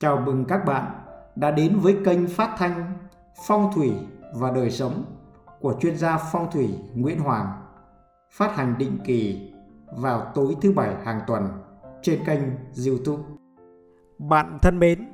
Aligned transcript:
Chào 0.00 0.22
mừng 0.26 0.44
các 0.44 0.64
bạn 0.66 0.90
đã 1.36 1.50
đến 1.50 1.78
với 1.78 1.96
kênh 2.04 2.28
phát 2.28 2.54
thanh 2.58 2.92
Phong 3.46 3.70
thủy 3.74 3.92
và 4.34 4.50
đời 4.50 4.70
sống 4.70 5.04
của 5.60 5.74
chuyên 5.80 5.96
gia 5.96 6.18
phong 6.32 6.50
thủy 6.52 6.68
Nguyễn 6.94 7.20
Hoàng, 7.20 7.46
phát 8.30 8.56
hành 8.56 8.74
định 8.78 8.98
kỳ 9.04 9.52
vào 9.96 10.32
tối 10.34 10.56
thứ 10.60 10.72
bảy 10.72 10.94
hàng 11.04 11.20
tuần 11.26 11.48
trên 12.02 12.24
kênh 12.24 12.40
YouTube. 12.86 13.22
Bạn 14.18 14.58
thân 14.62 14.78
mến, 14.78 15.12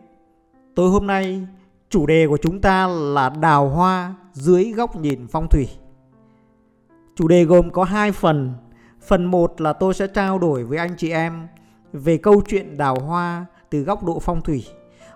tối 0.74 0.90
hôm 0.90 1.06
nay 1.06 1.46
chủ 1.88 2.06
đề 2.06 2.26
của 2.28 2.38
chúng 2.42 2.60
ta 2.60 2.86
là 2.86 3.28
đào 3.28 3.68
hoa 3.68 4.14
dưới 4.32 4.72
góc 4.72 4.96
nhìn 4.96 5.26
phong 5.30 5.48
thủy. 5.50 5.68
Chủ 7.16 7.28
đề 7.28 7.44
gồm 7.44 7.70
có 7.70 7.84
hai 7.84 8.12
phần. 8.12 8.52
Phần 9.00 9.24
1 9.24 9.60
là 9.60 9.72
tôi 9.72 9.94
sẽ 9.94 10.06
trao 10.06 10.38
đổi 10.38 10.64
với 10.64 10.78
anh 10.78 10.94
chị 10.96 11.10
em 11.10 11.48
về 11.92 12.16
câu 12.16 12.42
chuyện 12.46 12.76
đào 12.76 12.96
hoa 13.00 13.46
từ 13.72 13.80
góc 13.80 14.04
độ 14.04 14.18
phong 14.18 14.42
thủy. 14.42 14.66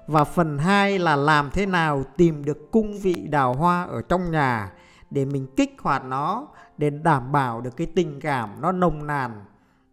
Và 0.07 0.25
phần 0.25 0.59
2 0.59 0.99
là 0.99 1.17
làm 1.17 1.51
thế 1.53 1.67
nào 1.67 2.05
tìm 2.17 2.45
được 2.45 2.71
cung 2.73 2.99
vị 2.99 3.15
đào 3.31 3.55
hoa 3.55 3.85
ở 3.85 4.03
trong 4.03 4.31
nhà 4.31 4.73
để 5.11 5.25
mình 5.25 5.47
kích 5.57 5.77
hoạt 5.81 6.05
nó 6.05 6.49
để 6.79 6.91
đảm 6.91 7.33
bảo 7.33 7.61
được 7.61 7.77
cái 7.77 7.87
tình 7.87 8.21
cảm 8.21 8.51
nó 8.61 8.73
nồng 8.73 9.07
nàn 9.07 9.45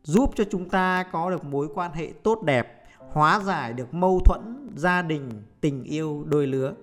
giúp 0.04 0.32
cho 0.36 0.44
chúng 0.52 0.70
ta 0.70 1.06
có 1.12 1.30
được 1.30 1.46
mối 1.46 1.68
quan 1.74 1.92
hệ 1.92 2.12
tốt 2.24 2.44
đẹp, 2.44 2.84
hóa 3.12 3.40
giải 3.40 3.74
được 3.74 3.94
mâu 3.94 4.20
thuẫn 4.26 4.70
gia 4.76 5.02
đình, 5.02 5.44
tình 5.62 5.84
yêu 5.84 6.24
đôi 6.28 6.48
lứa. 6.48 6.74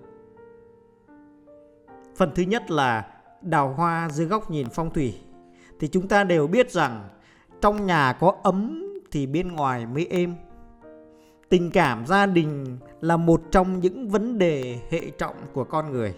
Phần 2.15 2.31
thứ 2.35 2.43
nhất 2.43 2.71
là 2.71 3.07
đào 3.41 3.73
hoa 3.73 4.09
dưới 4.09 4.27
góc 4.27 4.51
nhìn 4.51 4.67
phong 4.73 4.93
thủy. 4.93 5.19
Thì 5.79 5.87
chúng 5.87 6.07
ta 6.07 6.23
đều 6.23 6.47
biết 6.47 6.71
rằng 6.71 7.09
trong 7.61 7.85
nhà 7.85 8.13
có 8.13 8.35
ấm 8.43 8.83
thì 9.11 9.27
bên 9.27 9.47
ngoài 9.51 9.85
mới 9.85 10.07
êm 10.07 10.35
tình 11.51 11.71
cảm 11.71 12.05
gia 12.05 12.25
đình 12.25 12.77
là 13.01 13.17
một 13.17 13.41
trong 13.51 13.79
những 13.79 14.09
vấn 14.09 14.37
đề 14.37 14.79
hệ 14.89 15.09
trọng 15.17 15.35
của 15.53 15.63
con 15.63 15.91
người. 15.91 16.15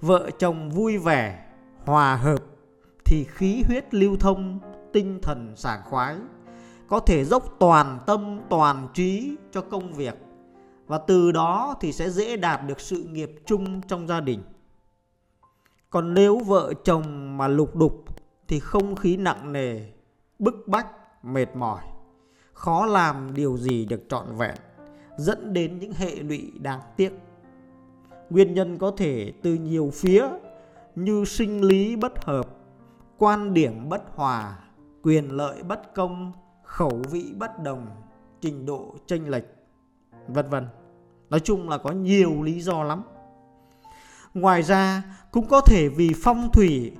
Vợ 0.00 0.30
chồng 0.38 0.70
vui 0.70 0.98
vẻ, 0.98 1.46
hòa 1.84 2.16
hợp 2.16 2.38
thì 3.04 3.24
khí 3.28 3.62
huyết 3.66 3.94
lưu 3.94 4.16
thông, 4.20 4.60
tinh 4.92 5.18
thần 5.22 5.52
sảng 5.56 5.80
khoái, 5.84 6.16
có 6.88 7.00
thể 7.00 7.24
dốc 7.24 7.56
toàn 7.58 7.98
tâm, 8.06 8.40
toàn 8.50 8.88
trí 8.94 9.36
cho 9.52 9.60
công 9.60 9.92
việc 9.92 10.14
và 10.86 10.98
từ 10.98 11.32
đó 11.32 11.74
thì 11.80 11.92
sẽ 11.92 12.10
dễ 12.10 12.36
đạt 12.36 12.60
được 12.66 12.80
sự 12.80 13.02
nghiệp 13.02 13.30
chung 13.46 13.80
trong 13.88 14.06
gia 14.06 14.20
đình. 14.20 14.42
Còn 15.90 16.14
nếu 16.14 16.38
vợ 16.38 16.72
chồng 16.84 17.38
mà 17.38 17.48
lục 17.48 17.76
đục 17.76 18.04
thì 18.48 18.60
không 18.60 18.96
khí 18.96 19.16
nặng 19.16 19.52
nề, 19.52 19.80
bức 20.38 20.54
bách, 20.66 20.86
mệt 21.24 21.56
mỏi 21.56 21.80
khó 22.56 22.86
làm 22.86 23.34
điều 23.34 23.56
gì 23.56 23.84
được 23.84 24.00
trọn 24.08 24.26
vẹn, 24.36 24.54
dẫn 25.18 25.52
đến 25.52 25.78
những 25.78 25.92
hệ 25.92 26.16
lụy 26.16 26.52
đáng 26.60 26.80
tiếc. 26.96 27.12
Nguyên 28.30 28.54
nhân 28.54 28.78
có 28.78 28.92
thể 28.96 29.32
từ 29.42 29.54
nhiều 29.54 29.90
phía, 29.94 30.28
như 30.94 31.24
sinh 31.24 31.64
lý 31.64 31.96
bất 31.96 32.24
hợp, 32.24 32.48
quan 33.18 33.54
điểm 33.54 33.88
bất 33.88 34.02
hòa, 34.14 34.58
quyền 35.02 35.30
lợi 35.30 35.62
bất 35.62 35.94
công, 35.94 36.32
khẩu 36.64 37.02
vị 37.10 37.32
bất 37.38 37.62
đồng, 37.62 37.86
trình 38.40 38.66
độ 38.66 38.94
chênh 39.06 39.30
lệch, 39.30 39.44
vân 40.28 40.48
vân. 40.48 40.66
Nói 41.30 41.40
chung 41.40 41.68
là 41.68 41.78
có 41.78 41.90
nhiều 41.90 42.42
lý 42.42 42.60
do 42.60 42.82
lắm. 42.82 43.02
Ngoài 44.34 44.62
ra, 44.62 45.02
cũng 45.30 45.46
có 45.46 45.60
thể 45.60 45.88
vì 45.88 46.10
phong 46.22 46.50
thủy 46.52 46.92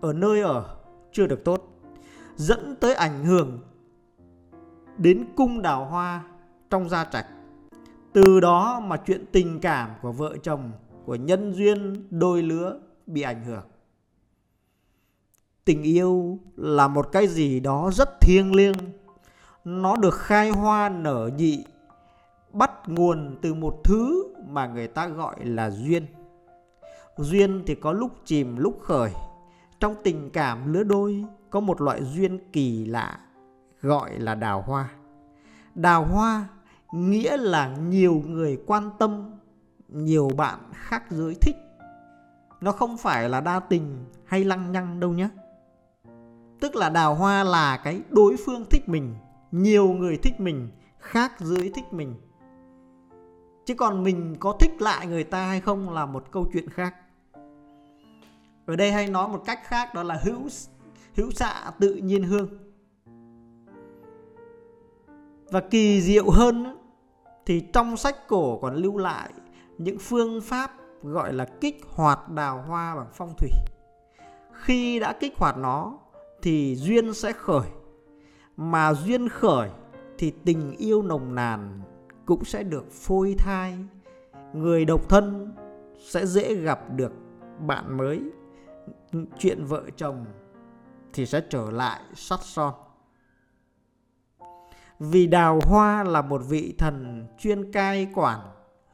ở 0.00 0.12
nơi 0.12 0.42
ở 0.42 0.76
chưa 1.12 1.26
được 1.26 1.44
tốt, 1.44 1.62
dẫn 2.36 2.76
tới 2.80 2.94
ảnh 2.94 3.24
hưởng 3.24 3.60
đến 4.98 5.24
cung 5.36 5.62
đào 5.62 5.84
hoa 5.84 6.22
trong 6.70 6.88
gia 6.88 7.04
trạch. 7.04 7.26
Từ 8.12 8.40
đó 8.40 8.80
mà 8.80 8.96
chuyện 8.96 9.24
tình 9.32 9.60
cảm 9.60 9.90
của 10.02 10.12
vợ 10.12 10.36
chồng, 10.42 10.72
của 11.04 11.14
nhân 11.14 11.52
duyên 11.52 12.06
đôi 12.10 12.42
lứa 12.42 12.80
bị 13.06 13.22
ảnh 13.22 13.44
hưởng. 13.44 13.64
Tình 15.64 15.82
yêu 15.82 16.38
là 16.56 16.88
một 16.88 17.08
cái 17.12 17.26
gì 17.26 17.60
đó 17.60 17.90
rất 17.94 18.20
thiêng 18.20 18.54
liêng. 18.54 18.76
Nó 19.64 19.96
được 19.96 20.14
khai 20.14 20.50
hoa 20.50 20.88
nở 20.88 21.30
nhị, 21.36 21.64
bắt 22.52 22.70
nguồn 22.86 23.36
từ 23.42 23.54
một 23.54 23.80
thứ 23.84 24.34
mà 24.48 24.66
người 24.66 24.88
ta 24.88 25.08
gọi 25.08 25.36
là 25.44 25.70
duyên. 25.70 26.06
Duyên 27.16 27.62
thì 27.66 27.74
có 27.74 27.92
lúc 27.92 28.12
chìm 28.24 28.56
lúc 28.56 28.80
khởi. 28.82 29.10
Trong 29.80 29.94
tình 30.04 30.30
cảm 30.30 30.72
lứa 30.72 30.82
đôi 30.82 31.24
có 31.50 31.60
một 31.60 31.80
loại 31.80 32.04
duyên 32.04 32.38
kỳ 32.52 32.84
lạ 32.84 33.18
gọi 33.84 34.18
là 34.18 34.34
đào 34.34 34.62
hoa. 34.62 34.88
Đào 35.74 36.04
hoa 36.04 36.48
nghĩa 36.92 37.36
là 37.36 37.76
nhiều 37.76 38.22
người 38.26 38.58
quan 38.66 38.90
tâm, 38.98 39.30
nhiều 39.88 40.30
bạn 40.36 40.58
khác 40.74 41.04
giới 41.10 41.34
thích. 41.34 41.56
Nó 42.60 42.72
không 42.72 42.96
phải 42.96 43.28
là 43.28 43.40
đa 43.40 43.60
tình 43.60 44.04
hay 44.24 44.44
lăng 44.44 44.72
nhăng 44.72 45.00
đâu 45.00 45.12
nhé. 45.12 45.28
Tức 46.60 46.76
là 46.76 46.88
đào 46.88 47.14
hoa 47.14 47.44
là 47.44 47.76
cái 47.76 48.02
đối 48.10 48.36
phương 48.46 48.64
thích 48.70 48.88
mình, 48.88 49.14
nhiều 49.52 49.88
người 49.88 50.16
thích 50.16 50.40
mình, 50.40 50.70
khác 50.98 51.32
giới 51.38 51.72
thích 51.74 51.92
mình. 51.92 52.14
Chứ 53.66 53.74
còn 53.74 54.02
mình 54.02 54.36
có 54.40 54.56
thích 54.60 54.82
lại 54.82 55.06
người 55.06 55.24
ta 55.24 55.46
hay 55.46 55.60
không 55.60 55.90
là 55.90 56.06
một 56.06 56.24
câu 56.30 56.50
chuyện 56.52 56.68
khác. 56.70 56.94
Ở 58.66 58.76
đây 58.76 58.92
hay 58.92 59.08
nói 59.08 59.28
một 59.28 59.42
cách 59.46 59.60
khác 59.64 59.94
đó 59.94 60.02
là 60.02 60.20
hữu 60.22 60.40
hữu 61.16 61.30
xạ 61.30 61.70
tự 61.80 61.94
nhiên 61.94 62.22
hương 62.22 62.63
và 65.54 65.60
kỳ 65.60 66.00
diệu 66.00 66.30
hơn 66.30 66.78
thì 67.46 67.60
trong 67.72 67.96
sách 67.96 68.28
cổ 68.28 68.58
còn 68.58 68.74
lưu 68.74 68.98
lại 68.98 69.30
những 69.78 69.98
phương 69.98 70.40
pháp 70.40 70.72
gọi 71.02 71.32
là 71.32 71.44
kích 71.44 71.80
hoạt 71.88 72.28
đào 72.28 72.62
hoa 72.62 72.96
bằng 72.96 73.06
phong 73.12 73.34
thủy. 73.38 73.50
Khi 74.52 75.00
đã 75.00 75.12
kích 75.20 75.36
hoạt 75.36 75.56
nó, 75.58 75.98
thì 76.42 76.76
duyên 76.76 77.14
sẽ 77.14 77.32
khởi. 77.32 77.68
Mà 78.56 78.94
duyên 78.94 79.28
khởi, 79.28 79.70
thì 80.18 80.32
tình 80.44 80.76
yêu 80.78 81.02
nồng 81.02 81.34
nàn 81.34 81.80
cũng 82.26 82.44
sẽ 82.44 82.62
được 82.62 82.92
phôi 82.92 83.34
thai. 83.38 83.78
Người 84.52 84.84
độc 84.84 85.08
thân 85.08 85.54
sẽ 85.98 86.26
dễ 86.26 86.54
gặp 86.54 86.80
được 86.96 87.12
bạn 87.66 87.96
mới. 87.96 88.20
Chuyện 89.38 89.64
vợ 89.64 89.82
chồng 89.96 90.24
thì 91.12 91.26
sẽ 91.26 91.40
trở 91.50 91.70
lại 91.70 92.00
sắt 92.14 92.40
son. 92.42 92.74
Vì 94.98 95.26
đào 95.26 95.60
hoa 95.62 96.04
là 96.04 96.22
một 96.22 96.42
vị 96.48 96.74
thần 96.78 97.26
chuyên 97.38 97.72
cai 97.72 98.08
quản, 98.14 98.40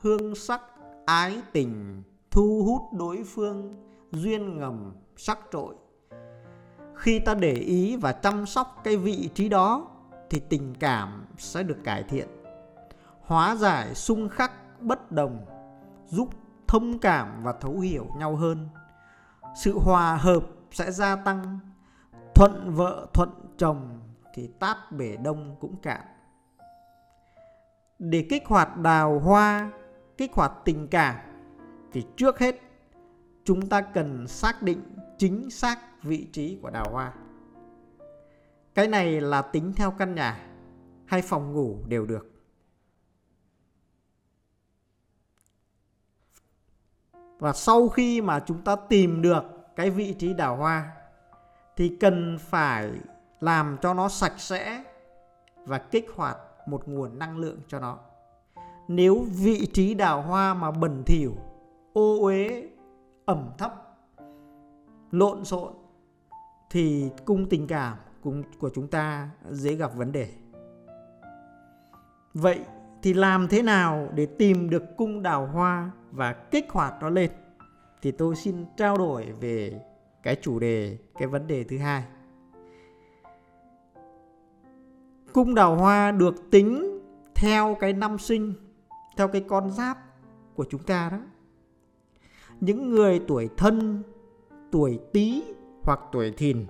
hương 0.01 0.35
sắc, 0.35 0.61
ái 1.07 1.43
tình, 1.53 2.03
thu 2.31 2.63
hút 2.67 2.99
đối 2.99 3.25
phương, 3.25 3.77
duyên 4.13 4.59
ngầm, 4.59 4.93
sắc 5.17 5.39
trội. 5.53 5.75
Khi 6.95 7.19
ta 7.19 7.35
để 7.35 7.53
ý 7.53 7.97
và 7.97 8.13
chăm 8.13 8.47
sóc 8.47 8.81
cái 8.85 8.97
vị 8.97 9.31
trí 9.35 9.49
đó 9.49 9.89
thì 10.31 10.41
tình 10.49 10.75
cảm 10.75 11.27
sẽ 11.39 11.63
được 11.63 11.79
cải 11.85 12.03
thiện. 12.03 12.29
Hóa 13.21 13.57
giải 13.57 13.95
xung 13.95 14.29
khắc 14.29 14.53
bất 14.81 15.13
đồng, 15.13 15.45
giúp 16.07 16.29
thông 16.67 16.99
cảm 16.99 17.43
và 17.43 17.53
thấu 17.53 17.79
hiểu 17.79 18.07
nhau 18.19 18.37
hơn. 18.37 18.69
Sự 19.57 19.79
hòa 19.79 20.17
hợp 20.17 20.43
sẽ 20.71 20.91
gia 20.91 21.17
tăng, 21.17 21.59
thuận 22.35 22.75
vợ 22.75 23.07
thuận 23.13 23.31
chồng 23.59 24.01
thì 24.35 24.51
tát 24.59 24.77
bể 24.93 25.17
đông 25.17 25.57
cũng 25.61 25.77
cạn. 25.77 26.01
Để 27.99 28.27
kích 28.31 28.47
hoạt 28.47 28.77
đào 28.77 29.19
hoa, 29.19 29.73
kích 30.17 30.33
hoạt 30.33 30.53
tình 30.65 30.89
cảm 30.89 31.17
thì 31.93 32.07
trước 32.17 32.39
hết 32.39 32.61
chúng 33.45 33.69
ta 33.69 33.81
cần 33.81 34.29
xác 34.29 34.63
định 34.63 34.83
chính 35.19 35.51
xác 35.51 35.79
vị 36.03 36.29
trí 36.33 36.59
của 36.63 36.71
đào 36.71 36.87
hoa. 36.91 37.13
Cái 38.75 38.89
này 38.89 39.21
là 39.21 39.43
tính 39.43 39.73
theo 39.77 39.91
căn 39.91 40.15
nhà 40.15 40.47
hay 41.07 41.23
phòng 41.23 41.53
ngủ 41.53 41.79
đều 41.89 42.07
được. 42.07 42.27
Và 47.39 47.53
sau 47.53 47.89
khi 47.89 48.21
mà 48.21 48.41
chúng 48.47 48.65
ta 48.65 48.77
tìm 48.89 49.23
được 49.23 49.43
cái 49.77 49.91
vị 49.91 50.15
trí 50.19 50.35
đào 50.35 50.57
hoa 50.57 50.93
thì 51.77 51.97
cần 52.01 52.39
phải 52.41 52.91
làm 53.41 53.77
cho 53.83 53.95
nó 53.95 54.09
sạch 54.09 54.35
sẽ 54.37 54.85
và 55.67 55.79
kích 55.79 56.11
hoạt 56.15 56.37
một 56.67 56.89
nguồn 56.89 57.19
năng 57.19 57.39
lượng 57.39 57.59
cho 57.69 57.81
nó. 57.81 57.99
Nếu 58.89 59.25
vị 59.31 59.67
trí 59.73 59.95
đào 59.95 60.23
hoa 60.23 60.55
mà 60.55 60.71
bẩn 60.71 61.03
thỉu, 61.07 61.35
ô 61.93 62.19
uế, 62.21 62.69
ẩm 63.25 63.51
thấp, 63.59 63.75
lộn 65.11 65.45
xộn 65.45 65.73
thì 66.71 67.11
cung 67.25 67.49
tình 67.49 67.67
cảm 67.67 67.97
của 68.59 68.71
chúng 68.75 68.89
ta 68.89 69.31
dễ 69.51 69.75
gặp 69.75 69.95
vấn 69.95 70.13
đề. 70.13 70.29
Vậy 72.35 72.61
thì 73.03 73.15
làm 73.15 73.49
thế 73.49 73.63
nào 73.63 74.09
để 74.15 74.27
tìm 74.27 74.71
được 74.71 74.97
cung 74.97 75.23
đào 75.23 75.47
hoa 75.47 75.91
và 76.11 76.33
kích 76.33 76.71
hoạt 76.71 76.95
nó 77.01 77.09
lên? 77.09 77.31
Thì 78.03 78.11
tôi 78.11 78.37
xin 78.37 78.65
trao 78.77 78.99
đổi 78.99 79.33
về 79.41 79.81
cái 80.23 80.37
chủ 80.43 80.59
đề, 80.59 80.99
cái 81.19 81.29
vấn 81.29 81.47
đề 81.47 81.65
thứ 81.65 81.79
hai. 81.79 82.05
Cung 85.33 85.55
đào 85.55 85.77
hoa 85.77 86.13
được 86.13 86.51
tính 86.51 87.01
theo 87.35 87.77
cái 87.81 87.93
năm 87.93 88.19
sinh, 88.19 88.55
theo 89.17 89.29
cái 89.29 89.45
con 89.49 89.71
giáp 89.71 89.99
của 90.55 90.65
chúng 90.71 90.83
ta 90.83 91.09
đó. 91.13 91.19
Những 92.61 92.91
người 92.91 93.21
tuổi 93.29 93.49
thân 93.57 94.03
tuổi 94.71 95.01
tý 95.13 95.43
hoặc 95.83 96.01
tuổi 96.13 96.31
thìn. 96.37 96.67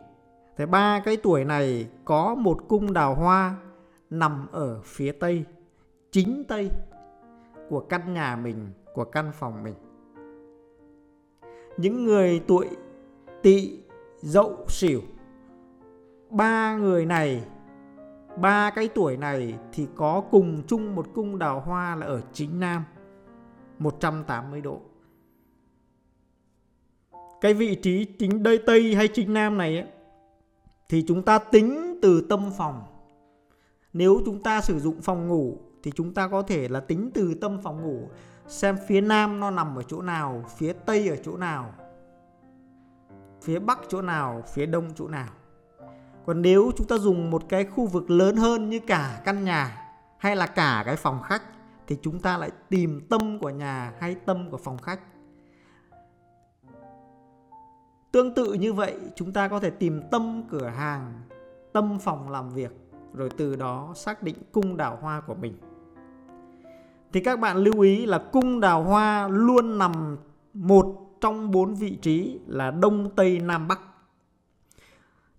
Thì 0.56 0.66
ba 0.66 1.00
cái 1.04 1.16
tuổi 1.16 1.44
này 1.44 1.88
có 2.04 2.34
một 2.34 2.68
cung 2.68 2.92
đào 2.92 3.14
hoa 3.14 3.56
nằm 4.10 4.46
ở 4.52 4.80
phía 4.84 5.12
tây 5.12 5.44
chính 6.10 6.44
tây 6.48 6.70
của 7.68 7.80
căn 7.80 8.14
nhà 8.14 8.36
mình 8.36 8.68
của 8.94 9.04
căn 9.04 9.32
phòng 9.34 9.62
mình. 9.62 9.74
Những 11.76 12.04
người 12.04 12.42
tuổi 12.46 12.68
tỵ 13.42 13.78
dậu 14.18 14.56
sửu 14.68 15.00
ba 16.30 16.76
người 16.76 17.06
này 17.06 17.44
ba 18.36 18.70
cái 18.70 18.88
tuổi 18.94 19.16
này 19.16 19.58
thì 19.72 19.86
có 19.96 20.22
cùng 20.30 20.62
chung 20.66 20.94
một 20.94 21.06
cung 21.14 21.38
đào 21.38 21.60
hoa 21.60 21.96
là 21.96 22.06
ở 22.06 22.20
chính 22.32 22.60
nam 22.60 22.84
180 23.78 24.60
độ. 24.60 24.80
Cái 27.40 27.54
vị 27.54 27.74
trí 27.74 28.04
chính 28.18 28.42
đây 28.42 28.62
tây 28.66 28.94
hay 28.94 29.08
chính 29.08 29.34
nam 29.34 29.58
này 29.58 29.78
ấy, 29.78 29.86
thì 30.88 31.04
chúng 31.08 31.22
ta 31.22 31.38
tính 31.38 31.98
từ 32.02 32.26
tâm 32.28 32.50
phòng. 32.58 32.82
Nếu 33.92 34.20
chúng 34.24 34.42
ta 34.42 34.60
sử 34.60 34.80
dụng 34.80 35.02
phòng 35.02 35.28
ngủ 35.28 35.58
thì 35.82 35.92
chúng 35.94 36.14
ta 36.14 36.28
có 36.28 36.42
thể 36.42 36.68
là 36.68 36.80
tính 36.80 37.10
từ 37.14 37.34
tâm 37.34 37.58
phòng 37.62 37.82
ngủ 37.82 38.08
xem 38.46 38.76
phía 38.88 39.00
nam 39.00 39.40
nó 39.40 39.50
nằm 39.50 39.76
ở 39.76 39.82
chỗ 39.82 40.02
nào 40.02 40.44
phía 40.56 40.72
tây 40.72 41.08
ở 41.08 41.16
chỗ 41.16 41.36
nào 41.36 41.72
phía 43.42 43.58
bắc 43.58 43.78
chỗ 43.88 44.02
nào 44.02 44.42
phía 44.54 44.66
đông 44.66 44.90
chỗ 44.94 45.08
nào 45.08 45.28
còn 46.26 46.42
nếu 46.42 46.70
chúng 46.76 46.86
ta 46.86 46.98
dùng 46.98 47.30
một 47.30 47.42
cái 47.48 47.64
khu 47.64 47.86
vực 47.86 48.10
lớn 48.10 48.36
hơn 48.36 48.70
như 48.70 48.80
cả 48.80 49.20
căn 49.24 49.44
nhà 49.44 49.86
hay 50.18 50.36
là 50.36 50.46
cả 50.46 50.82
cái 50.86 50.96
phòng 50.96 51.22
khách, 51.22 51.42
thì 51.86 51.98
chúng 52.02 52.20
ta 52.20 52.38
lại 52.38 52.50
tìm 52.68 53.06
tâm 53.10 53.38
của 53.38 53.50
nhà 53.50 53.92
hay 54.00 54.14
tâm 54.14 54.50
của 54.50 54.56
phòng 54.56 54.78
khách. 54.78 55.00
Tương 58.12 58.34
tự 58.34 58.52
như 58.52 58.72
vậy, 58.72 58.96
chúng 59.16 59.32
ta 59.32 59.48
có 59.48 59.60
thể 59.60 59.70
tìm 59.70 60.02
tâm 60.10 60.42
cửa 60.50 60.66
hàng, 60.66 61.12
tâm 61.72 61.98
phòng 61.98 62.30
làm 62.30 62.50
việc, 62.50 62.70
rồi 63.14 63.30
từ 63.36 63.56
đó 63.56 63.92
xác 63.96 64.22
định 64.22 64.36
cung 64.52 64.76
đào 64.76 64.98
hoa 65.00 65.20
của 65.20 65.34
mình. 65.34 65.54
Thì 67.12 67.20
các 67.20 67.40
bạn 67.40 67.56
lưu 67.56 67.80
ý 67.80 68.06
là 68.06 68.18
cung 68.32 68.60
đào 68.60 68.82
hoa 68.82 69.28
luôn 69.28 69.78
nằm 69.78 70.16
một 70.54 70.96
trong 71.20 71.50
bốn 71.50 71.74
vị 71.74 71.98
trí 72.02 72.40
là 72.46 72.70
đông, 72.70 73.10
tây, 73.16 73.38
nam, 73.38 73.68
bắc 73.68 73.80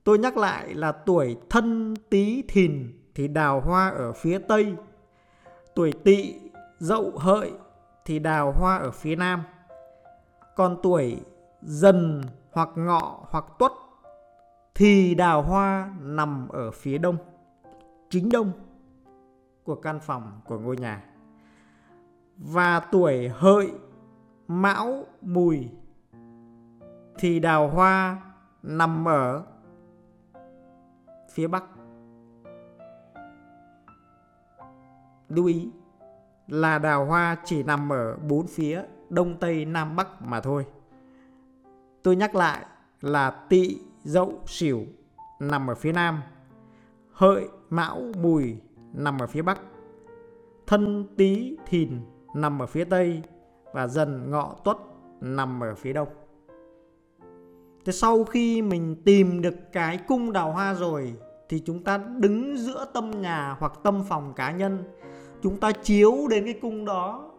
tôi 0.04 0.20
nhắc 0.20 0.38
lại 0.38 0.74
là 0.74 0.92
tuổi 0.92 1.38
thân 1.50 1.96
tý 2.10 2.44
thìn 2.48 3.02
thì 3.16 3.28
đào 3.28 3.62
hoa 3.62 3.90
ở 3.90 4.14
phía 4.14 4.40
tây. 4.40 4.76
Tuổi 5.76 5.92
tỵ, 6.04 6.40
dậu, 6.80 7.12
hợi 7.18 7.52
thì 8.06 8.20
đào 8.20 8.52
hoa 8.52 8.78
ở 8.78 8.92
phía 8.92 9.16
nam. 9.16 9.44
Còn 10.56 10.78
tuổi 10.84 11.22
dần 11.62 12.22
hoặc 12.52 12.70
ngọ 12.76 13.20
hoặc 13.30 13.46
tuất 13.60 13.72
thì 14.76 15.16
đào 15.16 15.42
hoa 15.42 15.94
nằm 16.00 16.48
ở 16.50 16.72
phía 16.72 16.98
đông, 16.98 17.18
chính 18.10 18.30
đông 18.30 18.52
của 19.64 19.76
căn 19.76 20.00
phòng 20.00 20.42
của 20.46 20.60
ngôi 20.60 20.78
nhà. 20.78 21.04
Và 22.38 22.80
tuổi 22.80 23.28
hợi, 23.28 23.72
mão, 24.48 25.06
mùi 25.22 25.70
thì 27.20 27.40
đào 27.40 27.68
hoa 27.68 28.22
nằm 28.64 29.08
ở 29.08 29.44
phía 31.34 31.48
bắc. 31.48 31.64
Lưu 35.30 35.46
ý, 35.46 35.70
là 36.48 36.80
đào 36.80 37.06
hoa 37.06 37.38
chỉ 37.46 37.64
nằm 37.64 37.94
ở 37.94 38.18
bốn 38.18 38.48
phía 38.48 38.84
đông 39.10 39.38
tây 39.40 39.66
nam 39.66 39.96
bắc 39.96 40.22
mà 40.22 40.42
thôi. 40.42 40.66
Tôi 42.04 42.16
nhắc 42.16 42.36
lại 42.36 42.66
là 43.02 43.32
Tị, 43.32 43.80
dậu, 44.04 44.40
sửu 44.46 44.82
nằm 45.40 45.70
ở 45.70 45.76
phía 45.76 45.92
nam, 45.92 46.22
hợi, 47.12 47.48
mão, 47.70 48.02
mùi 48.18 48.58
nằm 48.94 49.20
ở 49.20 49.28
phía 49.28 49.42
bắc, 49.42 49.60
thân, 50.68 51.08
tý, 51.18 51.58
thìn 51.66 52.00
nằm 52.36 52.62
ở 52.62 52.66
phía 52.66 52.84
tây 52.84 53.22
và 53.74 53.88
dần 53.88 54.32
ngọ 54.32 54.56
tuất 54.64 54.78
nằm 55.22 55.64
ở 55.64 55.76
phía 55.76 55.94
đông. 55.94 56.08
Thế 57.86 57.92
sau 57.92 58.24
khi 58.24 58.62
mình 58.62 58.96
tìm 59.06 59.42
được 59.42 59.56
cái 59.72 59.98
cung 59.98 60.34
đào 60.34 60.52
hoa 60.52 60.74
rồi, 60.74 61.14
thì 61.50 61.60
chúng 61.66 61.84
ta 61.84 61.98
đứng 61.98 62.58
giữa 62.58 62.86
tâm 62.94 63.22
nhà 63.22 63.56
hoặc 63.60 63.74
tâm 63.84 64.04
phòng 64.10 64.34
cá 64.36 64.52
nhân. 64.52 64.84
Chúng 65.44 65.60
ta 65.60 65.72
chiếu 65.72 66.28
đến 66.30 66.46
cái 66.46 66.54
cung 66.62 66.86
đó, 66.86 67.32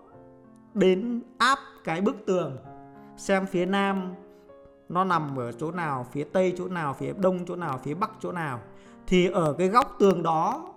đến 0.75 1.23
áp 1.39 1.59
cái 1.85 2.00
bức 2.00 2.27
tường, 2.27 2.56
xem 3.17 3.47
phía 3.47 3.67
nam 3.67 4.15
nó 4.89 5.05
nằm 5.05 5.37
ở 5.37 5.53
chỗ 5.53 5.71
nào, 5.71 6.06
phía 6.12 6.25
tây 6.25 6.55
chỗ 6.59 6.69
nào, 6.69 6.95
phía 6.95 7.12
đông 7.19 7.47
chỗ 7.47 7.56
nào, 7.56 7.81
phía 7.85 7.95
bắc 7.95 8.11
chỗ 8.21 8.33
nào. 8.33 8.61
Thì 9.06 9.29
ở 9.29 9.53
cái 9.59 9.69
góc 9.69 9.97
tường 9.99 10.23
đó, 10.23 10.69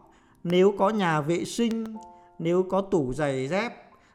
nếu 0.43 0.73
có 0.77 0.89
nhà 0.89 1.21
vệ 1.21 1.45
sinh, 1.45 1.95
nếu 2.39 2.63
có 2.63 2.81
tủ 2.81 3.13
giày 3.13 3.47
dép, 3.47 3.73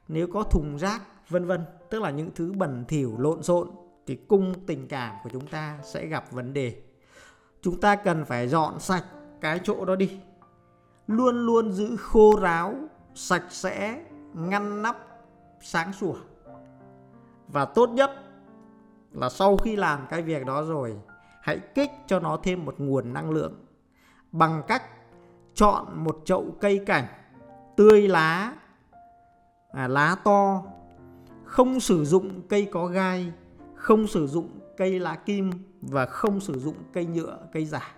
nếu 0.08 0.26
có 0.32 0.42
thùng 0.42 0.78
rác, 0.78 1.02
vân 1.28 1.46
vân. 1.46 1.60
Tức 1.90 2.02
là 2.02 2.10
những 2.10 2.30
thứ 2.34 2.52
bẩn 2.52 2.84
thỉu, 2.88 3.14
lộn 3.18 3.42
xộn 3.42 3.68
thì 4.10 4.16
cung 4.16 4.54
tình 4.66 4.88
cảm 4.88 5.16
của 5.22 5.30
chúng 5.30 5.46
ta 5.46 5.78
sẽ 5.82 6.06
gặp 6.06 6.32
vấn 6.32 6.52
đề. 6.52 6.82
Chúng 7.62 7.80
ta 7.80 7.96
cần 7.96 8.24
phải 8.24 8.48
dọn 8.48 8.80
sạch 8.80 9.04
cái 9.40 9.60
chỗ 9.64 9.84
đó 9.84 9.96
đi. 9.96 10.20
Luôn 11.06 11.46
luôn 11.46 11.72
giữ 11.72 11.96
khô 11.96 12.40
ráo 12.40 12.74
sạch 13.14 13.44
sẽ 13.50 14.04
ngăn 14.34 14.82
nắp 14.82 14.96
sáng 15.60 15.92
sủa. 15.92 16.14
Và 17.48 17.64
tốt 17.64 17.90
nhất 17.90 18.10
là 19.12 19.28
sau 19.28 19.56
khi 19.56 19.76
làm 19.76 20.06
cái 20.10 20.22
việc 20.22 20.46
đó 20.46 20.62
rồi 20.62 20.96
hãy 21.42 21.58
kích 21.74 21.90
cho 22.06 22.20
nó 22.20 22.38
thêm 22.42 22.64
một 22.64 22.74
nguồn 22.78 23.12
năng 23.12 23.30
lượng. 23.30 23.64
Bằng 24.32 24.62
cách 24.68 24.82
chọn 25.54 26.04
một 26.04 26.22
chậu 26.24 26.46
cây 26.60 26.84
cảnh 26.86 27.06
tươi 27.76 28.08
lá 28.08 28.52
à, 29.72 29.88
lá 29.88 30.16
to. 30.24 30.62
Không 31.44 31.80
sử 31.80 32.04
dụng 32.04 32.48
cây 32.48 32.68
có 32.72 32.86
gai 32.86 33.32
không 33.80 34.06
sử 34.06 34.26
dụng 34.26 34.48
cây 34.76 35.00
lá 35.00 35.16
kim 35.16 35.50
và 35.80 36.06
không 36.06 36.40
sử 36.40 36.58
dụng 36.58 36.74
cây 36.92 37.06
nhựa, 37.06 37.38
cây 37.52 37.64
giả. 37.64 37.94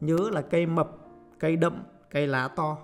Nhớ 0.00 0.30
là 0.32 0.42
cây 0.42 0.66
mập, 0.66 0.90
cây 1.38 1.56
đậm, 1.56 1.82
cây 2.10 2.26
lá 2.26 2.48
to. 2.48 2.78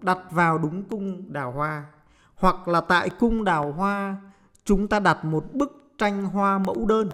Đặt 0.00 0.18
vào 0.30 0.58
đúng 0.58 0.84
cung 0.84 1.32
đào 1.32 1.52
hoa. 1.52 1.86
Hoặc 2.34 2.68
là 2.68 2.80
tại 2.80 3.10
cung 3.18 3.44
đào 3.44 3.72
hoa, 3.72 4.16
chúng 4.64 4.88
ta 4.88 5.00
đặt 5.00 5.24
một 5.24 5.44
bức 5.52 5.92
tranh 5.98 6.24
hoa 6.24 6.58
mẫu 6.58 6.86
đơn. 6.86 7.08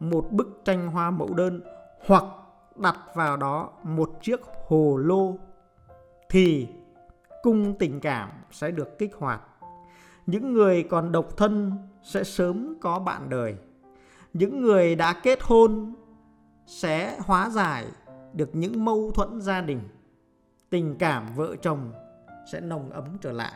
Một 0.00 0.28
bức 0.30 0.60
tranh 0.64 0.88
hoa 0.88 1.10
mẫu 1.10 1.34
đơn. 1.34 1.62
Hoặc 2.06 2.24
đặt 2.76 2.96
vào 3.14 3.36
đó 3.36 3.70
một 3.82 4.10
chiếc 4.22 4.40
hồ 4.68 4.96
lô 4.96 5.36
thì 6.30 6.68
cung 7.42 7.78
tình 7.78 8.00
cảm 8.00 8.30
sẽ 8.50 8.70
được 8.70 8.98
kích 8.98 9.14
hoạt 9.18 9.40
những 10.26 10.52
người 10.52 10.82
còn 10.82 11.12
độc 11.12 11.36
thân 11.36 11.72
sẽ 12.02 12.24
sớm 12.24 12.74
có 12.80 12.98
bạn 12.98 13.30
đời. 13.30 13.56
Những 14.32 14.60
người 14.60 14.96
đã 14.96 15.12
kết 15.12 15.38
hôn 15.42 15.94
sẽ 16.66 17.18
hóa 17.20 17.50
giải 17.50 17.86
được 18.32 18.50
những 18.52 18.84
mâu 18.84 19.10
thuẫn 19.10 19.40
gia 19.40 19.60
đình. 19.60 19.80
Tình 20.70 20.96
cảm 20.98 21.26
vợ 21.36 21.56
chồng 21.62 21.92
sẽ 22.52 22.60
nồng 22.60 22.90
ấm 22.90 23.04
trở 23.20 23.32
lại. 23.32 23.52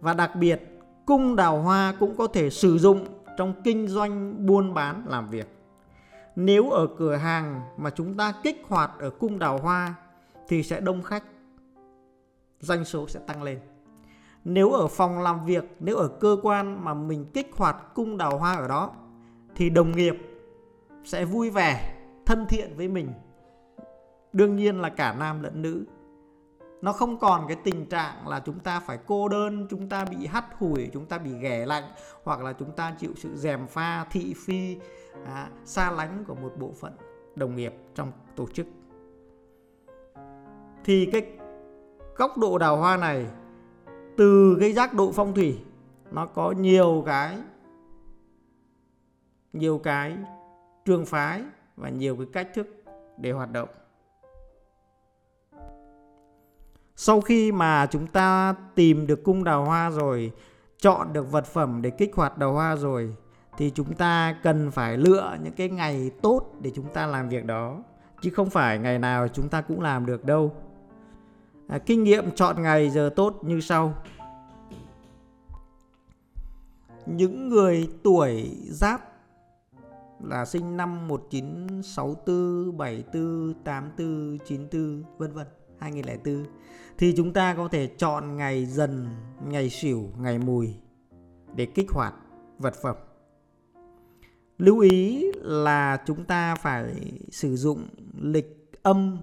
Và 0.00 0.14
đặc 0.14 0.30
biệt, 0.36 0.80
cung 1.06 1.36
đào 1.36 1.62
hoa 1.62 1.94
cũng 2.00 2.16
có 2.16 2.26
thể 2.26 2.50
sử 2.50 2.78
dụng 2.78 3.06
trong 3.36 3.62
kinh 3.64 3.88
doanh 3.88 4.46
buôn 4.46 4.74
bán 4.74 5.02
làm 5.06 5.30
việc. 5.30 5.48
Nếu 6.36 6.70
ở 6.70 6.86
cửa 6.98 7.16
hàng 7.16 7.60
mà 7.76 7.90
chúng 7.90 8.16
ta 8.16 8.32
kích 8.42 8.62
hoạt 8.68 8.90
ở 8.98 9.10
cung 9.10 9.38
đào 9.38 9.58
hoa 9.58 9.94
thì 10.48 10.62
sẽ 10.62 10.80
đông 10.80 11.02
khách, 11.02 11.24
doanh 12.60 12.84
số 12.84 13.08
sẽ 13.08 13.20
tăng 13.26 13.42
lên 13.42 13.58
nếu 14.48 14.72
ở 14.72 14.86
phòng 14.86 15.18
làm 15.18 15.44
việc 15.44 15.64
nếu 15.80 15.96
ở 15.96 16.08
cơ 16.08 16.36
quan 16.42 16.84
mà 16.84 16.94
mình 16.94 17.26
kích 17.34 17.50
hoạt 17.56 17.94
cung 17.94 18.16
đào 18.16 18.38
hoa 18.38 18.54
ở 18.54 18.68
đó 18.68 18.92
thì 19.54 19.70
đồng 19.70 19.92
nghiệp 19.92 20.16
sẽ 21.04 21.24
vui 21.24 21.50
vẻ 21.50 21.94
thân 22.26 22.46
thiện 22.48 22.76
với 22.76 22.88
mình. 22.88 23.12
Đương 24.32 24.56
nhiên 24.56 24.80
là 24.80 24.88
cả 24.88 25.16
nam 25.18 25.42
lẫn 25.42 25.62
nữ. 25.62 25.84
Nó 26.82 26.92
không 26.92 27.18
còn 27.18 27.44
cái 27.48 27.56
tình 27.64 27.86
trạng 27.86 28.28
là 28.28 28.40
chúng 28.40 28.58
ta 28.58 28.80
phải 28.80 28.98
cô 29.06 29.28
đơn 29.28 29.66
chúng 29.70 29.88
ta 29.88 30.04
bị 30.04 30.26
hắt 30.26 30.44
hủi 30.58 30.90
chúng 30.92 31.06
ta 31.06 31.18
bị 31.18 31.30
ghẻ 31.40 31.66
lạnh 31.66 31.84
hoặc 32.24 32.40
là 32.40 32.52
chúng 32.52 32.72
ta 32.72 32.94
chịu 32.98 33.12
sự 33.16 33.36
dèm 33.36 33.66
pha 33.66 34.04
thị 34.10 34.34
phi 34.46 34.76
à, 35.24 35.48
xa 35.64 35.90
lánh 35.90 36.24
của 36.26 36.34
một 36.34 36.52
bộ 36.58 36.72
phận 36.80 36.92
đồng 37.34 37.56
nghiệp 37.56 37.74
trong 37.94 38.12
tổ 38.36 38.46
chức. 38.52 38.66
Thì 40.84 41.08
cái 41.12 41.26
góc 42.16 42.38
độ 42.38 42.58
đào 42.58 42.76
hoa 42.76 42.96
này 42.96 43.26
từ 44.16 44.56
cái 44.60 44.72
giác 44.72 44.94
độ 44.94 45.12
phong 45.12 45.34
thủy, 45.34 45.58
nó 46.10 46.26
có 46.26 46.52
nhiều 46.52 47.02
cái 47.06 47.38
nhiều 49.52 49.78
cái 49.78 50.16
trường 50.84 51.06
phái 51.06 51.42
và 51.76 51.88
nhiều 51.88 52.16
cái 52.16 52.26
cách 52.32 52.48
thức 52.54 52.84
để 53.18 53.32
hoạt 53.32 53.52
động. 53.52 53.68
Sau 56.96 57.20
khi 57.20 57.52
mà 57.52 57.86
chúng 57.86 58.06
ta 58.06 58.54
tìm 58.74 59.06
được 59.06 59.24
cung 59.24 59.44
đào 59.44 59.64
hoa 59.64 59.90
rồi, 59.90 60.32
chọn 60.78 61.12
được 61.12 61.32
vật 61.32 61.46
phẩm 61.46 61.82
để 61.82 61.90
kích 61.90 62.16
hoạt 62.16 62.38
đào 62.38 62.52
hoa 62.52 62.76
rồi, 62.76 63.16
thì 63.56 63.70
chúng 63.74 63.94
ta 63.94 64.36
cần 64.42 64.70
phải 64.70 64.96
lựa 64.96 65.36
những 65.42 65.52
cái 65.52 65.68
ngày 65.68 66.10
tốt 66.22 66.52
để 66.60 66.72
chúng 66.74 66.92
ta 66.92 67.06
làm 67.06 67.28
việc 67.28 67.44
đó. 67.44 67.82
Chứ 68.20 68.30
không 68.30 68.50
phải 68.50 68.78
ngày 68.78 68.98
nào 68.98 69.28
chúng 69.28 69.48
ta 69.48 69.60
cũng 69.60 69.80
làm 69.80 70.06
được 70.06 70.24
đâu 70.24 70.54
à, 71.68 71.78
kinh 71.78 72.04
nghiệm 72.04 72.30
chọn 72.30 72.62
ngày 72.62 72.90
giờ 72.90 73.10
tốt 73.16 73.40
như 73.42 73.60
sau. 73.60 73.94
Những 77.06 77.48
người 77.48 77.88
tuổi 78.02 78.56
giáp 78.68 79.12
là 80.22 80.44
sinh 80.44 80.76
năm 80.76 81.08
1964, 81.08 82.76
74, 82.76 83.54
84, 83.64 84.38
94 84.46 85.04
vân 85.18 85.32
vân 85.32 85.46
2004 85.78 86.46
thì 86.98 87.14
chúng 87.16 87.32
ta 87.32 87.54
có 87.54 87.68
thể 87.68 87.86
chọn 87.98 88.36
ngày 88.36 88.66
dần, 88.66 89.08
ngày 89.44 89.70
xỉu, 89.70 90.10
ngày 90.18 90.38
mùi 90.38 90.74
để 91.54 91.66
kích 91.66 91.90
hoạt 91.90 92.14
vật 92.58 92.74
phẩm. 92.82 92.96
Lưu 94.58 94.78
ý 94.78 95.24
là 95.34 96.02
chúng 96.06 96.24
ta 96.24 96.54
phải 96.54 97.12
sử 97.30 97.56
dụng 97.56 97.88
lịch 98.20 98.72
âm 98.82 99.18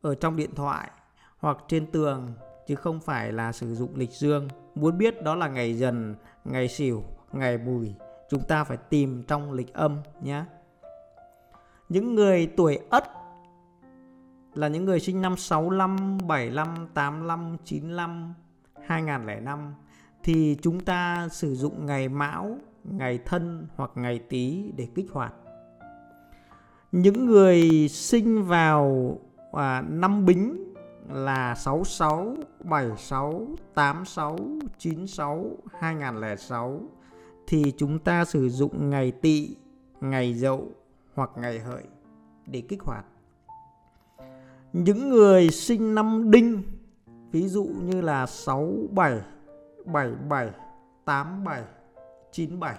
ở 0.00 0.14
trong 0.14 0.36
điện 0.36 0.50
thoại 0.54 0.90
hoặc 1.38 1.58
trên 1.68 1.86
tường 1.86 2.32
chứ 2.66 2.74
không 2.74 3.00
phải 3.00 3.32
là 3.32 3.52
sử 3.52 3.74
dụng 3.74 3.96
lịch 3.96 4.12
dương. 4.12 4.48
Muốn 4.74 4.98
biết 4.98 5.22
đó 5.22 5.34
là 5.34 5.48
ngày 5.48 5.78
dần, 5.78 6.14
ngày 6.44 6.68
xỉu, 6.68 7.04
ngày 7.32 7.58
mùi, 7.58 7.94
chúng 8.30 8.42
ta 8.42 8.64
phải 8.64 8.76
tìm 8.76 9.22
trong 9.22 9.52
lịch 9.52 9.74
âm 9.74 9.96
nhé. 10.20 10.44
Những 11.88 12.14
người 12.14 12.52
tuổi 12.56 12.78
Ất 12.90 13.04
là 14.54 14.68
những 14.68 14.84
người 14.84 15.00
sinh 15.00 15.22
năm 15.22 15.36
65, 15.36 16.18
75, 16.26 16.88
85, 16.94 17.56
95, 17.64 18.34
2005 18.86 19.74
thì 20.22 20.56
chúng 20.62 20.80
ta 20.80 21.28
sử 21.32 21.54
dụng 21.54 21.86
ngày 21.86 22.08
Mão, 22.08 22.58
ngày 22.84 23.18
Thân 23.24 23.66
hoặc 23.76 23.90
ngày 23.94 24.18
Tý 24.28 24.72
để 24.76 24.88
kích 24.94 25.06
hoạt. 25.12 25.34
Những 26.92 27.26
người 27.26 27.88
sinh 27.88 28.42
vào 28.42 29.18
à, 29.52 29.84
năm 29.88 30.26
Bính 30.26 30.67
là 31.08 31.54
66, 31.54 32.36
76, 32.60 33.46
86, 33.74 34.38
96, 34.78 35.46
2006 35.78 36.80
thì 37.46 37.72
chúng 37.76 37.98
ta 37.98 38.24
sử 38.24 38.48
dụng 38.48 38.90
ngày 38.90 39.12
Tỵ, 39.12 39.56
ngày 40.00 40.34
Dậu 40.34 40.68
hoặc 41.14 41.30
ngày 41.36 41.58
Hợi 41.58 41.84
để 42.46 42.60
kích 42.68 42.82
hoạt 42.82 43.04
những 44.72 45.10
người 45.10 45.50
sinh 45.50 45.94
năm 45.94 46.30
đinh 46.30 46.62
ví 47.32 47.48
dụ 47.48 47.64
như 47.64 48.00
là 48.00 48.26
67, 48.26 49.20
77, 49.84 50.50
87, 51.04 51.62
97 52.32 52.74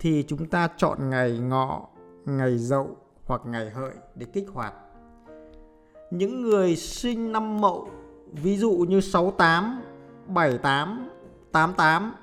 thì 0.00 0.24
chúng 0.28 0.46
ta 0.46 0.68
chọn 0.76 1.10
ngày 1.10 1.38
ngọ, 1.38 1.88
ngày 2.24 2.58
dậu 2.58 2.96
hoặc 3.24 3.40
ngày 3.46 3.70
hợi 3.70 3.94
để 4.14 4.26
kích 4.32 4.48
hoạt. 4.52 4.74
Những 6.12 6.42
người 6.42 6.76
sinh 6.76 7.32
năm 7.32 7.60
mậu 7.60 7.90
ví 8.32 8.56
dụ 8.56 8.70
như 8.88 9.00
68, 9.00 9.82
78, 10.26 11.08
88, 11.52 12.14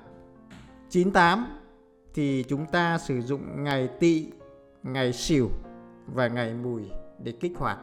98 0.90 1.46
thì 2.14 2.44
chúng 2.48 2.66
ta 2.66 2.98
sử 2.98 3.20
dụng 3.20 3.64
ngày 3.64 3.88
tỵ, 4.00 4.26
ngày 4.82 5.12
sửu 5.12 5.48
và 6.14 6.28
ngày 6.28 6.54
mùi 6.54 6.82
để 7.18 7.32
kích 7.32 7.52
hoạt. 7.56 7.78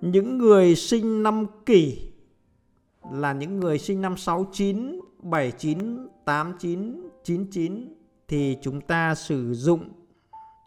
Những 0.00 0.38
người 0.38 0.76
sinh 0.76 1.22
năm 1.22 1.46
kỷ 1.66 2.10
là 3.12 3.32
những 3.32 3.60
người 3.60 3.78
sinh 3.78 4.00
năm 4.00 4.16
69, 4.16 5.00
79, 5.22 6.08
89, 6.24 7.08
99 7.24 7.94
thì 8.28 8.58
chúng 8.62 8.80
ta 8.80 9.14
sử 9.14 9.54
dụng 9.54 9.88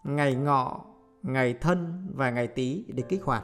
ngày 0.04 0.36
ngọ, 0.36 0.86
ngày 1.24 1.54
thân 1.54 2.08
và 2.16 2.30
ngày 2.30 2.48
tý 2.48 2.86
để 2.88 3.04
kích 3.10 3.24
hoạt. 3.24 3.44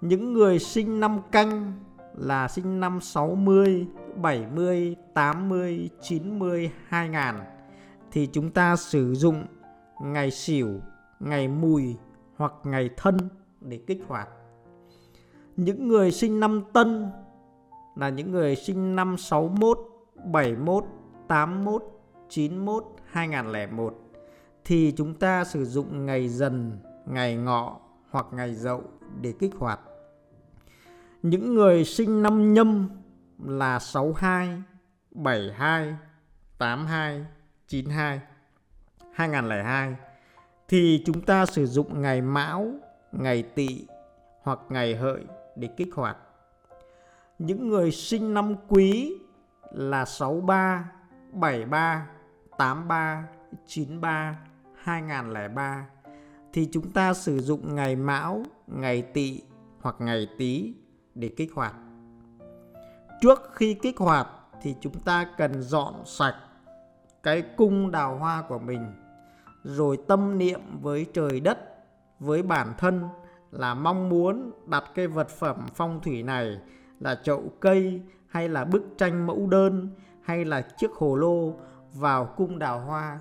Những 0.00 0.32
người 0.32 0.58
sinh 0.58 1.00
năm 1.00 1.20
canh 1.32 1.72
là 2.14 2.48
sinh 2.48 2.80
năm 2.80 3.00
60, 3.00 3.86
70, 4.16 4.96
80, 5.14 5.90
90, 6.02 6.70
2000 6.86 7.20
thì 8.12 8.28
chúng 8.32 8.50
ta 8.50 8.76
sử 8.76 9.14
dụng 9.14 9.46
ngày 10.02 10.30
xỉu, 10.30 10.68
ngày 11.20 11.48
mùi 11.48 11.96
hoặc 12.36 12.52
ngày 12.64 12.90
thân 12.96 13.16
để 13.60 13.80
kích 13.86 14.04
hoạt. 14.08 14.28
Những 15.56 15.88
người 15.88 16.12
sinh 16.12 16.40
năm 16.40 16.62
Tân 16.72 17.06
là 17.96 18.08
những 18.08 18.32
người 18.32 18.56
sinh 18.56 18.96
năm 18.96 19.16
61, 19.18 19.78
71, 20.24 20.84
81, 21.28 21.82
91, 22.28 22.84
2001 23.04 24.09
thì 24.64 24.94
chúng 24.96 25.14
ta 25.14 25.44
sử 25.44 25.64
dụng 25.64 26.06
ngày 26.06 26.28
dần, 26.28 26.78
ngày 27.06 27.36
ngọ 27.36 27.80
hoặc 28.10 28.26
ngày 28.32 28.54
dậu 28.54 28.82
để 29.20 29.34
kích 29.38 29.52
hoạt. 29.58 29.80
Những 31.22 31.54
người 31.54 31.84
sinh 31.84 32.22
năm 32.22 32.54
nhâm 32.54 32.88
là 33.44 33.78
62, 33.78 34.62
72, 35.10 35.96
82, 36.58 37.26
92, 37.68 38.20
2002 39.12 39.96
thì 40.68 41.02
chúng 41.06 41.20
ta 41.20 41.46
sử 41.46 41.66
dụng 41.66 42.02
ngày 42.02 42.20
mão 42.20 42.72
ngày 43.12 43.42
tỵ 43.42 43.86
hoặc 44.42 44.58
ngày 44.68 44.96
hợi 44.96 45.24
để 45.56 45.68
kích 45.76 45.88
hoạt. 45.94 46.16
Những 47.38 47.68
người 47.68 47.90
sinh 47.90 48.34
năm 48.34 48.54
quý 48.68 49.14
là 49.72 50.04
63, 50.04 50.92
73, 51.32 52.06
83, 52.58 53.28
93, 53.66 54.38
2003 54.82 55.86
thì 56.52 56.68
chúng 56.72 56.90
ta 56.90 57.14
sử 57.14 57.40
dụng 57.40 57.74
ngày 57.74 57.96
mão, 57.96 58.42
ngày 58.66 59.02
tỵ 59.02 59.42
hoặc 59.80 59.96
ngày 59.98 60.28
tý 60.38 60.74
để 61.14 61.30
kích 61.36 61.52
hoạt. 61.54 61.74
Trước 63.20 63.50
khi 63.52 63.74
kích 63.74 63.98
hoạt 63.98 64.28
thì 64.62 64.74
chúng 64.80 65.00
ta 65.00 65.26
cần 65.36 65.62
dọn 65.62 65.94
sạch 66.06 66.36
cái 67.22 67.42
cung 67.56 67.90
đào 67.90 68.16
hoa 68.16 68.42
của 68.48 68.58
mình 68.58 68.92
rồi 69.64 69.98
tâm 70.08 70.38
niệm 70.38 70.60
với 70.80 71.06
trời 71.12 71.40
đất 71.40 71.58
với 72.20 72.42
bản 72.42 72.74
thân 72.78 73.08
là 73.50 73.74
mong 73.74 74.08
muốn 74.08 74.50
đặt 74.66 74.84
cái 74.94 75.06
vật 75.06 75.28
phẩm 75.28 75.66
phong 75.74 76.00
thủy 76.00 76.22
này 76.22 76.60
là 77.00 77.14
chậu 77.14 77.42
cây 77.60 78.02
hay 78.28 78.48
là 78.48 78.64
bức 78.64 78.82
tranh 78.98 79.26
mẫu 79.26 79.46
đơn 79.46 79.88
hay 80.22 80.44
là 80.44 80.62
chiếc 80.78 80.92
hồ 80.92 81.16
lô 81.16 81.54
vào 81.92 82.24
cung 82.36 82.58
đào 82.58 82.80
hoa 82.80 83.18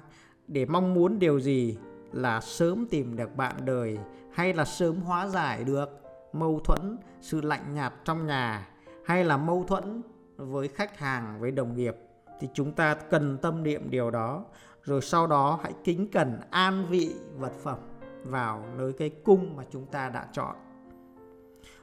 để 0.50 0.66
mong 0.66 0.94
muốn 0.94 1.20
điều 1.20 1.40
gì? 1.40 1.78
Là 2.12 2.42
sớm 2.42 2.88
tìm 2.90 3.16
được 3.16 3.36
bạn 3.36 3.56
đời 3.66 4.00
hay 4.34 4.54
là 4.54 4.66
sớm 4.66 5.02
hóa 5.02 5.28
giải 5.28 5.64
được 5.64 6.02
mâu 6.34 6.60
thuẫn, 6.60 6.98
sự 7.22 7.42
lạnh 7.42 7.74
nhạt 7.74 7.94
trong 8.06 8.28
nhà 8.28 8.68
hay 9.06 9.24
là 9.24 9.38
mâu 9.38 9.64
thuẫn 9.64 10.02
với 10.38 10.68
khách 10.68 10.98
hàng, 10.98 11.40
với 11.40 11.52
đồng 11.52 11.76
nghiệp? 11.76 11.96
Thì 12.40 12.48
chúng 12.54 12.72
ta 12.72 12.94
cần 12.94 13.38
tâm 13.42 13.64
niệm 13.64 13.90
điều 13.90 14.12
đó. 14.12 14.46
Rồi 14.84 15.02
sau 15.02 15.28
đó 15.28 15.60
hãy 15.64 15.74
kính 15.84 16.08
cẩn 16.12 16.40
an 16.50 16.86
vị 16.90 17.16
vật 17.38 17.54
phẩm 17.64 17.78
vào 18.24 18.64
nơi 18.78 18.94
cái 18.94 19.10
cung 19.10 19.56
mà 19.56 19.64
chúng 19.72 19.86
ta 19.86 20.10
đã 20.10 20.28
chọn. 20.34 20.56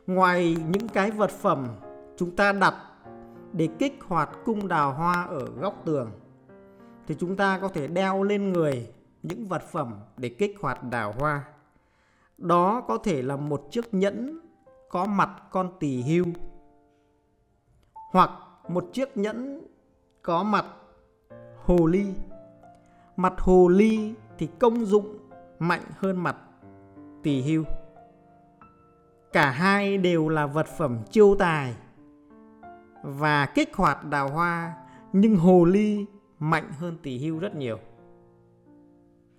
Ngoài 0.06 0.56
những 0.68 0.88
cái 0.88 1.10
vật 1.10 1.30
phẩm 1.30 1.68
chúng 2.16 2.36
ta 2.36 2.52
đặt 2.52 2.74
để 3.52 3.68
kích 3.78 3.98
hoạt 4.06 4.30
cung 4.44 4.68
đào 4.68 4.92
hoa 4.92 5.24
ở 5.24 5.46
góc 5.60 5.82
tường 5.84 6.10
thì 7.06 7.14
chúng 7.18 7.36
ta 7.36 7.58
có 7.58 7.68
thể 7.68 7.86
đeo 7.86 8.22
lên 8.22 8.52
người 8.52 8.88
những 9.22 9.46
vật 9.46 9.62
phẩm 9.62 9.94
để 10.16 10.28
kích 10.28 10.56
hoạt 10.60 10.82
đào 10.82 11.14
hoa. 11.18 11.44
Đó 12.38 12.80
có 12.88 12.98
thể 12.98 13.22
là 13.22 13.36
một 13.36 13.68
chiếc 13.70 13.94
nhẫn 13.94 14.40
có 14.90 15.04
mặt 15.04 15.30
con 15.50 15.70
tỳ 15.80 16.02
hưu, 16.02 16.26
hoặc 18.12 18.30
một 18.68 18.90
chiếc 18.92 19.16
nhẫn 19.16 19.66
có 20.22 20.42
mặt 20.42 20.64
hồ 21.64 21.86
ly. 21.86 22.06
Mặt 23.16 23.34
hồ 23.38 23.68
ly 23.68 24.14
thì 24.38 24.48
công 24.58 24.84
dụng 24.84 25.18
mạnh 25.58 25.82
hơn 25.96 26.16
mặt 26.16 26.36
tỳ 27.22 27.42
hưu. 27.42 27.64
Cả 29.32 29.50
hai 29.50 29.98
đều 29.98 30.28
là 30.28 30.46
vật 30.46 30.66
phẩm 30.66 30.98
chiêu 31.10 31.36
tài 31.38 31.74
và 33.02 33.46
kích 33.46 33.76
hoạt 33.76 34.04
đào 34.04 34.28
hoa, 34.28 34.74
nhưng 35.12 35.36
hồ 35.36 35.64
ly 35.64 36.06
mạnh 36.38 36.72
hơn 36.78 36.96
tỳ 37.02 37.18
hưu 37.18 37.38
rất 37.38 37.54
nhiều. 37.56 37.78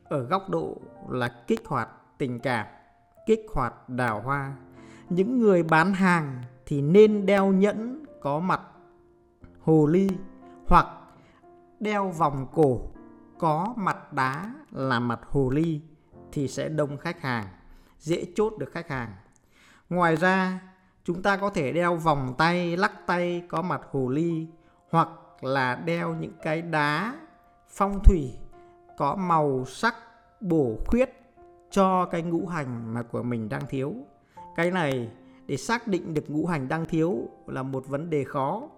Ở 0.03 0.23
góc 0.23 0.49
độ 0.49 0.77
là 1.09 1.43
kích 1.47 1.67
hoạt 1.67 1.89
tình 2.17 2.39
cảm, 2.39 2.67
kích 3.25 3.45
hoạt 3.53 3.89
đào 3.89 4.21
hoa. 4.21 4.55
Những 5.09 5.39
người 5.39 5.63
bán 5.63 5.93
hàng 5.93 6.43
thì 6.65 6.81
nên 6.81 7.25
đeo 7.25 7.51
nhẫn 7.51 8.05
có 8.21 8.39
mặt 8.39 8.61
hồ 9.59 9.85
ly 9.85 10.09
hoặc 10.67 10.87
đeo 11.79 12.09
vòng 12.09 12.47
cổ 12.53 12.81
có 13.39 13.73
mặt 13.77 14.13
đá 14.13 14.53
là 14.71 14.99
mặt 14.99 15.19
hồ 15.29 15.49
ly 15.49 15.81
thì 16.31 16.47
sẽ 16.47 16.69
đông 16.69 16.97
khách 16.97 17.21
hàng, 17.21 17.47
dễ 17.99 18.25
chốt 18.35 18.53
được 18.59 18.71
khách 18.71 18.89
hàng. 18.89 19.11
Ngoài 19.89 20.15
ra, 20.15 20.59
chúng 21.03 21.21
ta 21.21 21.37
có 21.37 21.49
thể 21.49 21.71
đeo 21.71 21.95
vòng 21.95 22.33
tay 22.37 22.77
lắc 22.77 23.07
tay 23.07 23.43
có 23.47 23.61
mặt 23.61 23.81
hồ 23.91 24.09
ly 24.09 24.47
hoặc 24.89 25.09
là 25.41 25.75
đeo 25.75 26.15
những 26.15 26.33
cái 26.41 26.61
đá 26.61 27.15
phong 27.69 27.99
thủy 28.03 28.33
có 28.97 29.15
màu 29.15 29.65
sắc 29.65 29.95
bổ 30.41 30.75
khuyết 30.85 31.09
cho 31.71 32.05
cái 32.05 32.21
ngũ 32.21 32.47
hành 32.47 32.93
mà 32.93 33.03
của 33.03 33.23
mình 33.23 33.49
đang 33.49 33.67
thiếu. 33.69 33.93
Cái 34.55 34.71
này, 34.71 35.11
để 35.47 35.57
xác 35.57 35.87
định 35.87 36.13
được 36.13 36.29
ngũ 36.29 36.45
hành 36.45 36.67
đang 36.67 36.85
thiếu 36.85 37.29
là 37.47 37.63
một 37.63 37.87
vấn 37.87 38.09
đề 38.09 38.23
khó. 38.23 38.69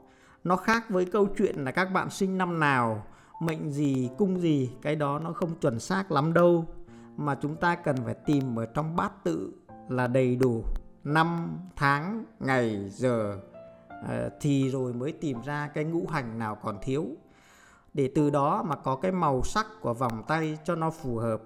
Nó 0.44 0.56
khác 0.56 0.90
với 0.90 1.06
câu 1.06 1.28
chuyện 1.38 1.56
là 1.64 1.72
các 1.72 1.86
bạn 1.86 2.10
sinh 2.10 2.38
năm 2.38 2.60
nào, 2.60 3.06
mệnh 3.42 3.72
gì, 3.72 4.10
cung 4.18 4.40
gì, 4.40 4.72
cái 4.82 4.96
đó 4.96 5.20
nó 5.20 5.34
không 5.34 5.56
chuẩn 5.56 5.80
xác 5.80 6.12
lắm 6.12 6.34
đâu. 6.34 6.66
Mà 7.18 7.36
chúng 7.42 7.56
ta 7.56 7.76
cần 7.76 7.96
phải 8.06 8.16
tìm 8.26 8.60
ở 8.60 8.66
trong 8.66 8.96
bát 8.96 9.24
tự 9.24 9.54
là 9.90 10.08
đầy 10.08 10.36
đủ 10.36 10.64
năm 11.04 11.58
tháng, 11.76 12.26
ngày, 12.40 12.90
giờ. 12.90 13.38
Ờ, 14.08 14.30
thì 14.42 14.70
rồi 14.70 14.94
mới 14.94 15.12
tìm 15.12 15.42
ra 15.42 15.70
cái 15.74 15.84
ngũ 15.84 16.08
hành 16.08 16.40
nào 16.40 16.56
còn 16.56 16.78
thiếu. 16.82 17.06
Để 17.94 18.12
từ 18.16 18.30
đó 18.30 18.64
mà 18.64 18.76
có 18.76 18.96
cái 18.96 19.12
màu 19.12 19.44
sắc 19.44 19.66
của 19.82 19.94
vòng 19.94 20.24
tay 20.28 20.58
cho 20.64 20.76
nó 20.76 20.90
phù 20.90 21.18
hợp. 21.18 21.42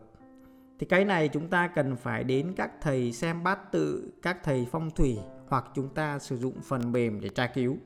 Thì 0.79 0.85
cái 0.85 1.05
này 1.05 1.27
chúng 1.27 1.47
ta 1.47 1.67
cần 1.67 1.95
phải 1.95 2.23
đến 2.23 2.53
các 2.55 2.71
thầy 2.81 3.11
xem 3.11 3.43
bát 3.43 3.71
tự 3.71 4.13
các 4.21 4.37
thầy 4.43 4.67
phong 4.71 4.91
thủy 4.91 5.19
hoặc 5.47 5.65
chúng 5.75 5.89
ta 5.89 6.19
sử 6.19 6.37
dụng 6.37 6.61
phần 6.61 6.91
mềm 6.91 7.21
để 7.21 7.29
tra 7.29 7.47
cứu. 7.47 7.77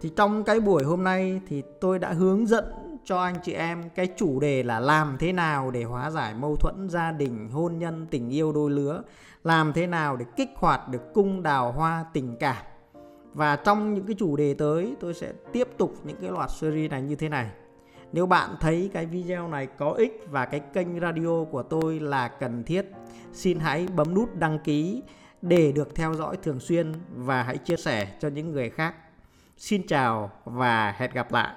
Thì 0.00 0.12
trong 0.16 0.44
cái 0.44 0.60
buổi 0.60 0.84
hôm 0.84 1.04
nay 1.04 1.40
thì 1.46 1.62
tôi 1.80 1.98
đã 1.98 2.12
hướng 2.12 2.46
dẫn 2.46 2.64
cho 3.04 3.18
anh 3.18 3.34
chị 3.42 3.52
em 3.52 3.90
cái 3.94 4.08
chủ 4.16 4.40
đề 4.40 4.62
là 4.62 4.80
làm 4.80 5.16
thế 5.18 5.32
nào 5.32 5.70
để 5.70 5.84
hóa 5.84 6.10
giải 6.10 6.34
mâu 6.34 6.56
thuẫn 6.56 6.88
gia 6.88 7.12
đình, 7.12 7.48
hôn 7.50 7.78
nhân, 7.78 8.06
tình 8.10 8.30
yêu 8.30 8.52
đôi 8.52 8.70
lứa, 8.70 9.02
làm 9.44 9.72
thế 9.72 9.86
nào 9.86 10.16
để 10.16 10.24
kích 10.36 10.50
hoạt 10.56 10.88
được 10.88 11.14
cung 11.14 11.42
đào 11.42 11.72
hoa 11.72 12.04
tình 12.12 12.36
cảm. 12.40 12.56
Và 13.38 13.56
trong 13.56 13.94
những 13.94 14.06
cái 14.06 14.16
chủ 14.18 14.36
đề 14.36 14.54
tới 14.54 14.96
tôi 15.00 15.14
sẽ 15.14 15.32
tiếp 15.52 15.68
tục 15.76 15.94
những 16.04 16.16
cái 16.20 16.30
loạt 16.30 16.50
series 16.50 16.90
này 16.90 17.02
như 17.02 17.16
thế 17.16 17.28
này. 17.28 17.50
Nếu 18.12 18.26
bạn 18.26 18.56
thấy 18.60 18.90
cái 18.92 19.06
video 19.06 19.48
này 19.48 19.66
có 19.66 19.90
ích 19.90 20.26
và 20.30 20.46
cái 20.46 20.60
kênh 20.60 21.00
radio 21.00 21.44
của 21.50 21.62
tôi 21.62 22.00
là 22.00 22.28
cần 22.28 22.64
thiết, 22.64 22.86
xin 23.32 23.58
hãy 23.58 23.88
bấm 23.96 24.14
nút 24.14 24.34
đăng 24.34 24.58
ký 24.58 25.02
để 25.42 25.72
được 25.72 25.94
theo 25.94 26.14
dõi 26.14 26.36
thường 26.36 26.60
xuyên 26.60 26.92
và 27.14 27.42
hãy 27.42 27.58
chia 27.58 27.76
sẻ 27.76 28.08
cho 28.20 28.28
những 28.28 28.52
người 28.52 28.70
khác. 28.70 28.94
Xin 29.56 29.86
chào 29.86 30.30
và 30.44 30.94
hẹn 30.98 31.10
gặp 31.14 31.32
lại. 31.32 31.54